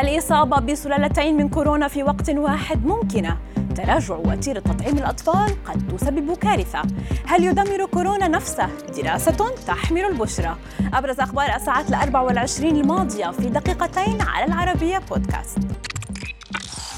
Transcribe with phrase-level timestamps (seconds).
[0.00, 3.36] الإصابة بسلالتين من كورونا في وقت واحد ممكنة.
[3.76, 6.82] تراجع وتيرة تطعيم الأطفال قد تسبب كارثة.
[7.26, 10.56] هل يدمر كورونا نفسه؟ دراسة تحمل البشرى
[10.94, 15.58] أبرز أخبار الساعات الأربع والعشرين الماضية في دقيقتين على العربية بودكاست.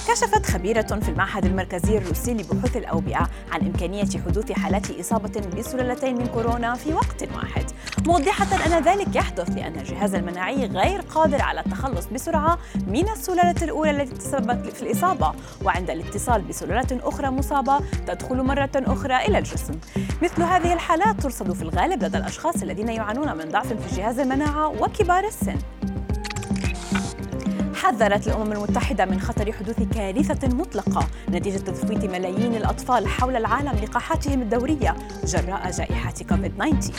[0.08, 6.26] كشفت خبيرة في المعهد المركزي الروسي لبحوث الأوبئة عن إمكانية حدوث حالات إصابة بسلالتين من
[6.26, 7.64] كورونا في وقت واحد.
[8.06, 13.90] موضحة أن ذلك يحدث لأن الجهاز المناعي غير قادر على التخلص بسرعة من السلالة الأولى
[13.90, 15.32] التي تسببت في الإصابة
[15.64, 19.74] وعند الاتصال بسلالة أخرى مصابة تدخل مرة أخرى إلى الجسم.
[20.22, 24.68] مثل هذه الحالات ترصد في الغالب لدى الأشخاص الذين يعانون من ضعف في جهاز المناعة
[24.68, 25.58] وكبار السن.
[27.88, 34.42] حذرت الأمم المتحدة من خطر حدوث كارثة مطلقة نتيجة تفويت ملايين الأطفال حول العالم لقاحاتهم
[34.42, 36.92] الدورية جراء جائحة كوفيد-19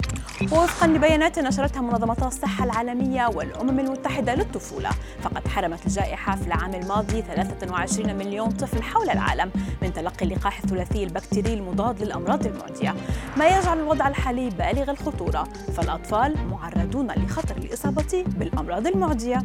[0.52, 4.90] ووفقا لبيانات نشرتها منظمة الصحة العالمية والأمم المتحدة للطفولة
[5.22, 11.04] فقد حرمت الجائحة في العام الماضي 23 مليون طفل حول العالم من تلقي اللقاح الثلاثي
[11.04, 12.96] البكتيري المضاد للأمراض المعدية.
[13.38, 15.44] ما يجعل الوضع الحالي بالغ الخطورة
[15.78, 19.44] فالأطفال معرضون لخطر الإصابة بالأمراض المعدية.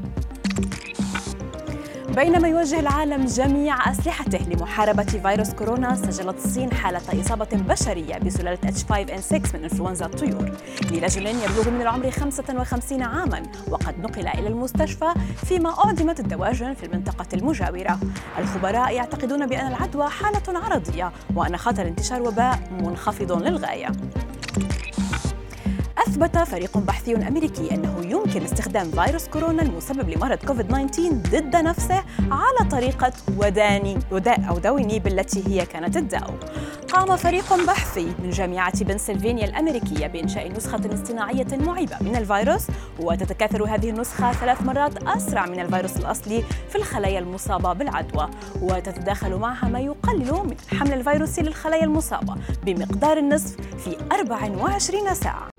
[2.14, 9.54] بينما يوجه العالم جميع أسلحته لمحاربة فيروس كورونا سجلت الصين حالة إصابة بشرية بسلالة H5N6
[9.54, 10.50] من إنفلونزا الطيور.
[10.90, 17.26] لرجل يبلغ من العمر 55 عاما وقد نقل إلى المستشفى فيما أعدمت الدواجن في المنطقة
[17.34, 17.98] المجاورة.
[18.38, 23.92] الخبراء يعتقدون بأن العدوى حالة عرضية وأن خطر انتشار وباء منخفض للغاية.
[26.14, 32.04] أثبت فريق بحثي أمريكي أنه يمكن استخدام فيروس كورونا المسبب لمرض كوفيد 19 ضد نفسه
[32.30, 36.34] على طريقة وداني وداء أو دوينيب التي هي كانت الداء.
[36.92, 42.66] قام فريق بحثي من جامعة بنسلفانيا الأمريكية بإنشاء نسخة اصطناعية معيبة من الفيروس
[43.00, 48.30] وتتكاثر هذه النسخة ثلاث مرات أسرع من الفيروس الأصلي في الخلايا المصابة بالعدوى
[48.62, 55.53] وتتداخل معها ما يقلل من الحمل الفيروسي للخلايا المصابة بمقدار النصف في 24 ساعة